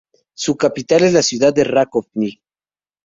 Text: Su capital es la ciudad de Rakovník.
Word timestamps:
Su 0.33 0.57
capital 0.57 1.03
es 1.03 1.13
la 1.13 1.21
ciudad 1.21 1.53
de 1.53 1.63
Rakovník. 1.63 2.41